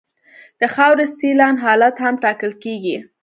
[0.59, 2.97] د خاورې سیلان حالت هم ټاکل کیږي